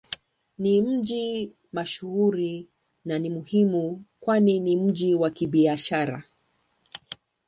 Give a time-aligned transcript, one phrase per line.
[0.57, 2.67] Ni mji mashuhuri
[3.05, 6.23] na ni muhimu kwani ni mji wa Kibiashara.